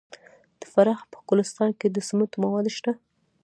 [0.59, 2.91] د فراه په ګلستان کې د سمنټو مواد شته.